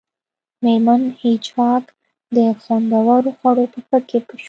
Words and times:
میرمن 0.63 1.01
هیج 1.19 1.45
هاګ 1.57 1.83
د 2.35 2.37
خوندورو 2.61 3.31
خوړو 3.37 3.65
په 3.73 3.79
فکر 3.89 4.01
کې 4.09 4.17
شوه 4.37 4.37